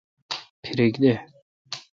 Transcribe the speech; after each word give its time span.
پھریک 0.63 0.93
دہ۔ 1.01 1.13